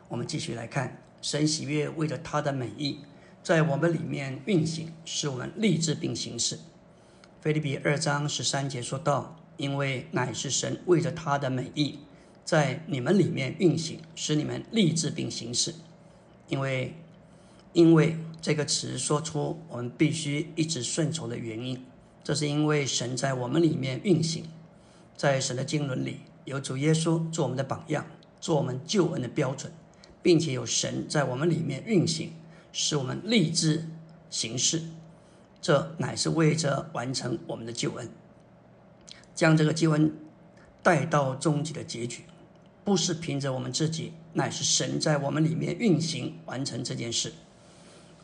[0.09, 2.99] 我们继续来看，神喜悦为了他的美意，
[3.43, 6.59] 在我们里面运行，使我们立志并行事。
[7.41, 9.39] 菲利比二章十三节说道。
[9.63, 12.01] 因为乃是神为着他的美意，
[12.45, 15.73] 在你们里面运行，使你们立志并行事。
[16.49, 16.97] 因为，
[17.73, 21.81] 因为这个词说出我们必须一直顺从的原因，
[22.25, 24.47] 这是因为神在我们里面运行，
[25.17, 28.05] 在神的经纶里有主耶稣做我们的榜样，
[28.41, 29.73] 做我们救恩的标准，
[30.21, 32.33] 并且有神在我们里面运行，
[32.73, 33.89] 使我们立志
[34.29, 34.83] 行事。
[35.61, 38.11] 这乃是为着完成我们的救恩。
[39.35, 40.15] 将这个经文
[40.83, 42.25] 带到终极的结局，
[42.85, 47.33] 不是凭着我们自己，乃是神在我们里面运行完成这件事。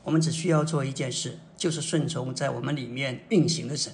[0.05, 3.93] 我们只需要做一件事，就是顺从在我们里面运行的神。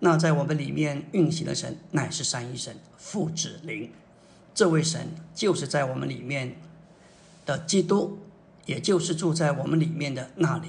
[0.00, 3.90] 那在我们里面运行的神，乃是三一神父子灵。
[4.54, 6.56] 这位神就是在我们里面
[7.46, 8.18] 的基督，
[8.66, 10.68] 也就是住在我们里面的那里。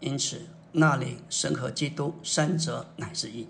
[0.00, 0.42] 因此，
[0.72, 3.46] 那里神和基督三者乃是一。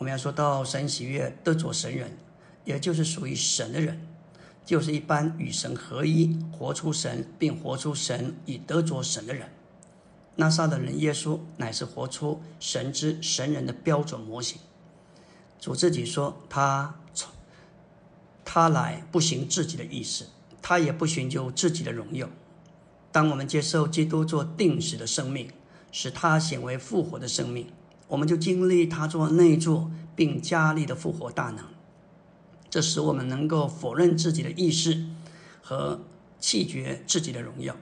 [0.00, 2.16] 我们要说到神喜悦得着神人，
[2.64, 4.00] 也就是属于神的人，
[4.64, 9.46] 就是一般与神合一、活出神并活出神以得着神的人。
[10.36, 14.58] 那撒的人耶稣乃是活出神之神人的标准模型。
[15.60, 16.94] 主自己说：“他
[18.42, 20.24] 他来不行自己的意思，
[20.62, 22.26] 他也不寻求自己的荣耀。”
[23.12, 25.50] 当我们接受基督做定时的生命，
[25.92, 27.70] 使他显为复活的生命。
[28.10, 31.64] 我们就经历他做内助并加力的复活大能，
[32.68, 35.06] 这使我们能够否认自己的意识
[35.62, 36.00] 和
[36.40, 37.76] 弃绝自己的荣耀。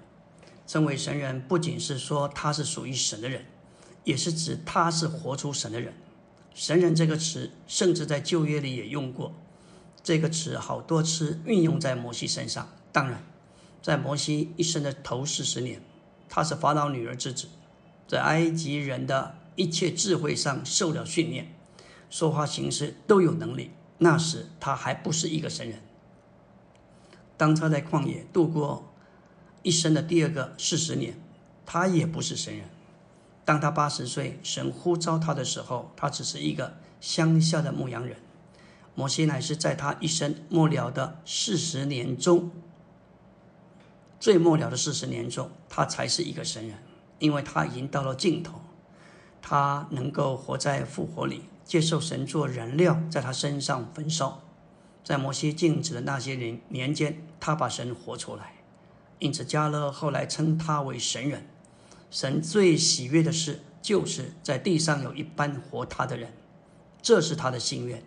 [0.66, 3.46] 称为神人，不仅是说他是属于神的人，
[4.04, 5.94] 也是指他是活出神的人。
[6.54, 9.32] 神人这个词，甚至在旧约里也用过。
[10.02, 12.68] 这个词好多次运用在摩西身上。
[12.92, 13.22] 当然，
[13.80, 15.80] 在摩西一生的头四十年，
[16.28, 17.48] 他是法老女儿之子，
[18.06, 21.52] 在埃及人的一切智慧上受了训练，
[22.08, 23.72] 说话行事都有能力。
[23.98, 25.80] 那时他还不是一个神人。
[27.36, 28.94] 当他在旷野度过
[29.64, 31.20] 一生的第二个四十年，
[31.66, 32.68] 他也不是神人。
[33.44, 38.16] 当他八十岁，神呼召他的时候，他只是一个乡下的牧羊人。
[38.94, 42.52] 摩西乃是在他一生末了的四十年中，
[44.20, 46.78] 最末了的四十年中，他才是一个神人，
[47.18, 48.60] 因为他已经到了尽头，
[49.40, 54.42] 他能够活在复活里，接受神做燃料，在他身上焚烧。
[55.04, 58.54] 在摩西静止的那些年年间，他把神活出来，
[59.18, 61.46] 因此加勒后来称他为神人。
[62.10, 66.32] 神最喜悦的事，就是在地上有一般活他的人，
[67.00, 68.02] 这是他的心愿。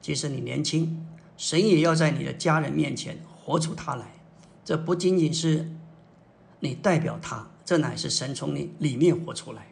[0.00, 1.06] 即使你年轻，
[1.36, 4.06] 神也要在你的家人面前活出他来。
[4.64, 5.70] 这不仅仅是
[6.60, 9.66] 你代表他，这乃是神从你里面活出来。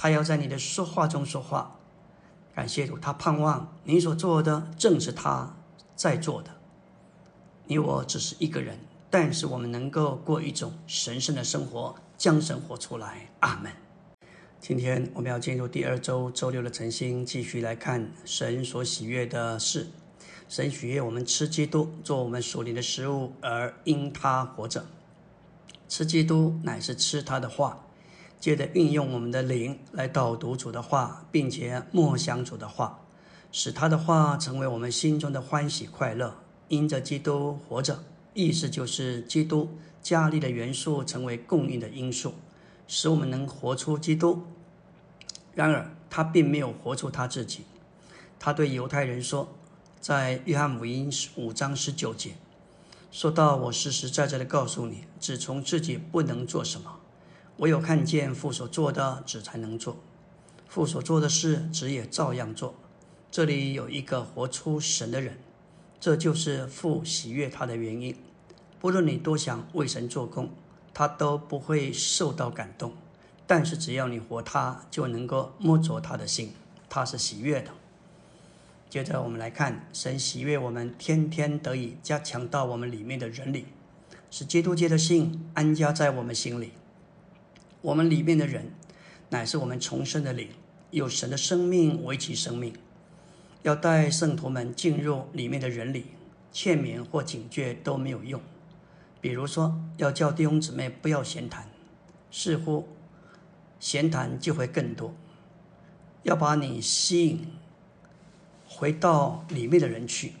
[0.00, 1.74] 他要在你的说话中说话。
[2.54, 5.56] 感谢主，他盼望你所做的正是他
[5.96, 6.50] 在做的。
[7.66, 8.78] 你我只是一个人，
[9.10, 11.96] 但是我们能够过一种神圣的生活。
[12.16, 13.70] 将神活出来，阿门。
[14.60, 19.88] 今天我们要进入第二周周六的晨星，继续来看神所喜悦的事。
[20.48, 24.84] 神喜悦我们吃基督，做我们属灵的食物，而因他活着。
[25.88, 27.86] 吃基督乃是吃他的话，
[28.40, 33.00] 接着运用我们的灵来导读主的话，并且默想主的话，
[33.50, 36.36] 使他的话成为我们心中的欢喜快乐。
[36.68, 39.68] 因着基督活着，意思就是基督。
[40.00, 42.32] 加力的元素成为供应的因素，
[42.86, 44.44] 使我们能活出基督。
[45.54, 47.64] 然而，他并没有活出他自己。
[48.38, 49.48] 他对犹太人说，
[50.00, 52.36] 在约翰福音五章十九节，
[53.10, 56.97] 说到：“我实实在在的告诉你，只从自己不能做什么，
[57.58, 59.98] 唯有看见父所做的，子才能做。
[60.68, 62.74] 父所做的事，子也照样做。”
[63.30, 65.38] 这里有一个活出神的人，
[66.00, 68.16] 这就是父喜悦他的原因。
[68.80, 70.50] 不论你多想为神做工，
[70.94, 72.92] 他都不会受到感动。
[73.46, 76.52] 但是只要你活他，就能够摸着他的心，
[76.88, 77.70] 他是喜悦的。
[78.88, 83.66] 接着我们来看，神喜悦我们天天得以加强到我们里面的人里，
[84.30, 86.72] 使基督界的心安家在我们心里。
[87.80, 88.72] 我们里面的人，
[89.30, 90.48] 乃是我们重生的灵，
[90.90, 92.72] 有神的生命为其生命。
[93.62, 96.06] 要带圣徒们进入里面的人里，
[96.52, 98.40] 劝勉或警戒都没有用。
[99.20, 101.68] 比如说，要叫弟兄姊妹不要闲谈，
[102.30, 102.88] 似乎
[103.78, 105.14] 闲谈就会更多。
[106.22, 107.46] 要把你吸引
[108.66, 110.32] 回到里面的人去，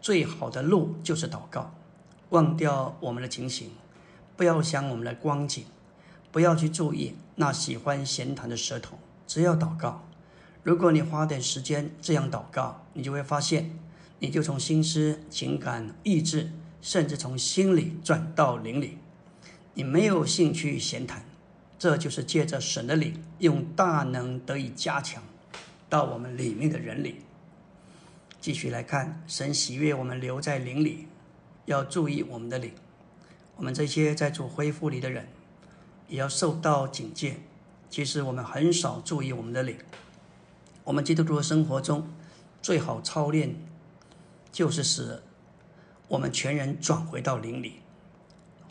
[0.00, 1.74] 最好的路就是祷告，
[2.30, 3.70] 忘掉我们的情形，
[4.36, 5.64] 不要想我们的光景，
[6.36, 10.06] 不要去注意那喜欢闲谈的舌头，只要祷告。
[10.62, 13.70] 如果你花点时间这样祷告，你就会发现，
[14.18, 16.50] 你就从心思、情感、意志。
[16.82, 18.98] 甚至从心里转到灵里，
[19.72, 21.24] 你没有兴趣闲谈，
[21.78, 25.22] 这就是借着神的灵，用大能得以加强
[25.88, 27.22] 到我们里面的人里。
[28.42, 31.08] 继续来看，神喜悦我们留在灵里，
[31.64, 32.72] 要注意我们的灵。
[33.56, 35.26] 我们这些在主恢复里的人，
[36.08, 37.40] 也要受到警戒。
[37.88, 39.78] 其实我们很少注意我们的灵。
[40.84, 42.08] 我们基督徒的生活中，
[42.60, 43.56] 最好操练
[44.52, 45.22] 就是使。
[46.08, 47.80] 我们全人转回到灵里，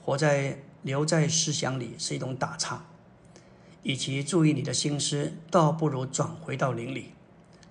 [0.02, 2.86] 活在留在思想里是一种打岔。
[3.84, 7.12] 与其注意你的心思，倒不如转回到灵里。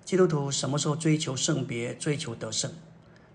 [0.03, 2.71] 基督徒什么时候追求圣别、追求得胜？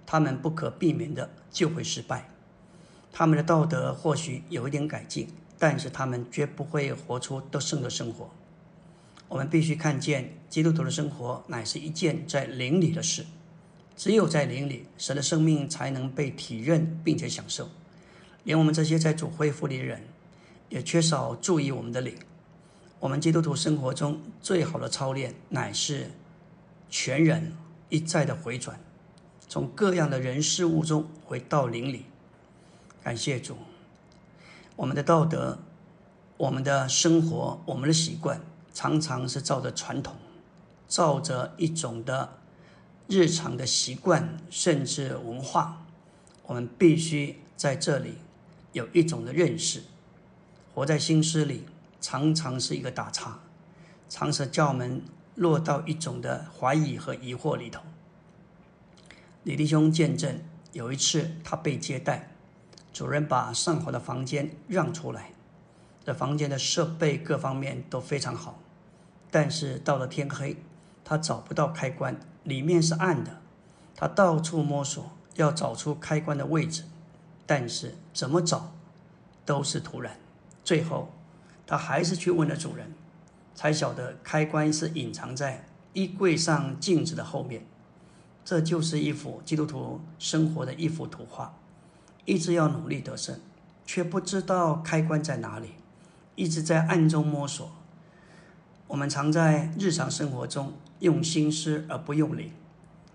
[0.07, 2.31] 他们不可避免的就会失败。
[3.13, 5.29] 他们的道德或许有一点改进，
[5.61, 8.29] 但是他们绝不会活出得胜的生活。
[9.29, 13.25] 我们必须看见，基督徒的生活乃是一件在灵里的事。
[13.95, 17.69] 只有在灵里，神的生命才能被体认并且享受。
[18.45, 20.03] 连我们这些在主恢复里的人，
[20.71, 22.15] 也缺少注意我们的灵。
[22.99, 26.11] 我们基督徒生活中最好的操练，乃是
[26.89, 27.53] 全人
[27.91, 28.81] 一再的回转，
[29.47, 32.07] 从各样的人事物中回到灵里。
[33.03, 33.57] 感谢主，
[34.81, 35.59] 我们的道德、
[36.39, 38.41] 我们的生活、我们的习惯，
[38.73, 40.17] 常常是照着传统，
[40.89, 42.37] 照着一种的。
[43.07, 45.85] 日常的习惯，甚至文化，
[46.47, 48.15] 我们必须在这里
[48.73, 49.83] 有一种的认识。
[50.73, 51.65] 活在心思里，
[52.01, 53.41] 常常是一个打岔，
[54.09, 55.03] 常常叫我们
[55.35, 57.83] 落到一种的怀疑和疑惑里头。
[59.43, 60.41] 李弟兄见证，
[60.73, 62.31] 有一次他被接待，
[62.93, 65.33] 主人把上好的房间让出来，
[66.05, 68.59] 这房间的设备各方面都非常好，
[69.31, 70.57] 但是到了天黑，
[71.05, 73.41] 他找不到开关，里面是暗的，
[73.95, 76.85] 他到处摸索，要找出开关的位置，
[77.47, 78.73] 但是怎么找
[79.45, 80.19] 都是徒然。
[80.65, 81.13] 最后，
[81.67, 82.93] 他还是去问了主人，
[83.55, 87.67] 才晓得开关是隐藏在衣柜上镜子的后面。
[88.45, 91.55] 这就是一幅基督徒生活的一幅图画，
[92.31, 93.41] 一直要努力得胜，
[93.85, 95.71] 却不知道开关在哪里，
[96.37, 97.69] 一直在暗中摸索。
[98.87, 102.53] 我们常在日常生活中用心思而不用灵，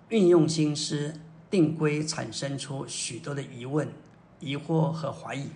[0.10, 1.14] 运用心思
[1.50, 3.88] 定规，产生出许多的疑问、
[4.42, 5.48] 疑惑和怀疑。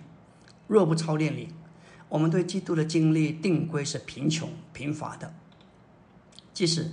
[0.66, 1.52] 若不操练灵，
[2.08, 5.34] 我们对基督的经历定规是贫穷贫乏的。
[6.54, 6.92] 即使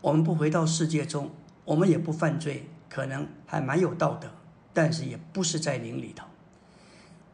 [0.00, 1.30] 我们不回到世界中。
[1.66, 4.30] 我们也不犯罪，可能还蛮有道德，
[4.78, 6.24] 但是也不是在灵里头。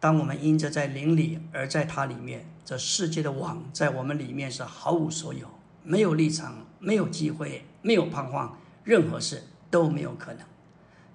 [0.00, 5.46] 当我们因着在灵里而在它里面，这世界的网在我们里面是毫无所有，
[5.82, 10.46] 没有立场，没有机会，没有盼望，任何事都没有可能。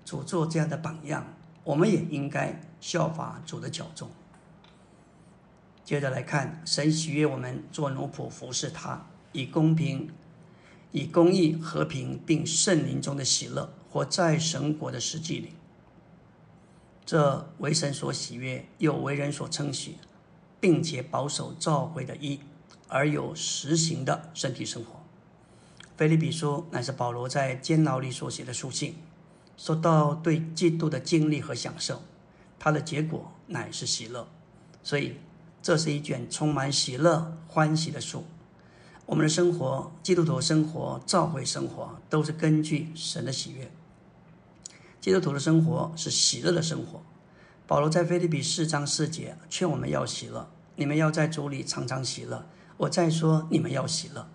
[0.06, 1.26] 主做这样的榜样，
[1.64, 4.08] 我们也应该效法主的脚踪。
[5.84, 10.12] 接着来看，神喜悦我们做奴仆服侍他，以公平。
[10.92, 15.54] 以公义、和平并圣灵中的喜乐，活在神国的实际里。
[17.10, 19.96] 这为神所喜悦，又为人所称许，
[20.60, 22.40] 并且保守召会的义，
[22.88, 25.02] 而有实行的身体生活。
[25.98, 28.96] 菲利比书乃是保罗在监牢里所写的书信，
[29.58, 32.04] 说到对基督的经历和享受，
[32.60, 34.28] 它的结果乃是喜乐。
[34.84, 35.16] 所以，
[35.64, 38.24] 这是一卷充满喜乐、欢喜的书。
[39.08, 43.72] 我们的生活，基督徒生活、教会生活，都是根据神的喜悦。
[45.02, 47.02] 基督徒的生活是喜乐的生活。
[47.66, 52.46] 保罗在腓立比四章四节劝我们要喜乐，你们要在主里常常喜乐。
[52.78, 54.28] 我再说，你们要喜乐。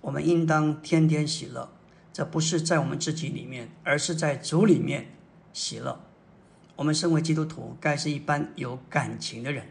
[0.00, 1.70] 我们应当天天喜乐，
[2.12, 5.14] 这不是在我们自己里面，而是在主里面
[5.52, 6.00] 喜乐。
[6.76, 9.66] 我们身为基督徒，该是一般有感情的人。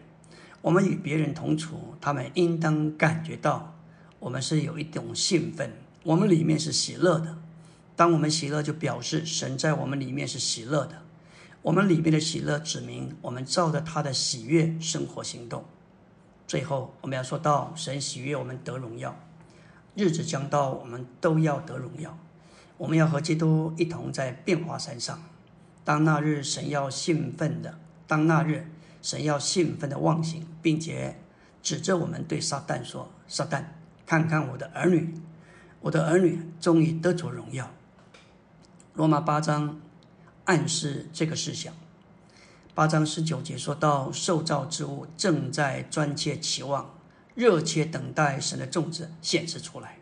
[0.62, 3.76] 我们与别人同处，他们应当感觉到。
[4.20, 5.72] 我们是有一种兴奋，
[6.04, 7.38] 我们里面是喜乐的。
[8.00, 11.02] 当我们喜乐，就表示神在我们里面是喜乐的。
[11.62, 15.66] 我们里面的喜乐指明我们照着他的喜悦生活行动。
[16.48, 19.20] 最后，我们要说到神喜悦我们得荣耀，
[19.96, 22.18] 日子将到，我们都要得荣耀。
[22.78, 25.22] 我们要和基督一同在变化山上。
[25.84, 27.72] 当那日，神要兴奋的；
[28.08, 28.72] 当那日，
[29.02, 31.20] 神要兴奋的忘形，并且
[31.62, 33.66] 指着我们对撒旦说：“撒旦。”
[34.08, 35.14] 看看我的儿女，
[35.82, 37.70] 我的儿女终于得着荣耀。
[39.00, 39.80] 罗马八章
[40.44, 41.74] 暗示这个事项。
[42.76, 46.94] 八章十九节说到，受造之物正在专切期望、
[47.34, 50.00] 热切等待神的种子显示出来。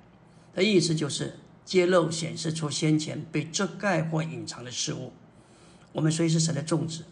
[0.55, 5.13] 的意思就是揭露、显示出先前被遮盖或隐藏的事物。
[5.91, 7.05] 我们虽是神的种子，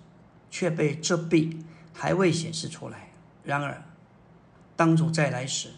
[0.49, 1.55] 却被遮蔽，
[1.93, 3.11] 还未显示出来。
[3.43, 3.85] 然而，
[4.75, 5.69] 当主再来时，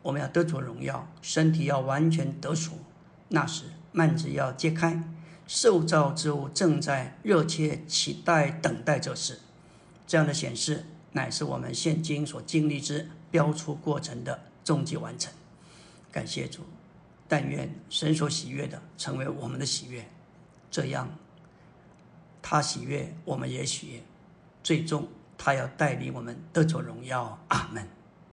[0.00, 2.78] 我们要得着荣耀，身体要完全得赎，
[3.28, 5.02] 那时幔子要揭开，
[5.52, 9.40] 受造之物正在热切期待等待这事。
[10.06, 15.32] 这样的显示，乃是我们现今所经历之标出过程的终极完成。
[16.12, 16.60] 感谢主，
[17.26, 20.08] 但愿神所喜悦的成为我们的喜悦，
[20.70, 21.18] 这样
[22.40, 24.02] 他喜悦，我们也喜悦，
[24.62, 27.36] 最终他要带领我们得着荣耀。
[27.48, 27.84] 阿门。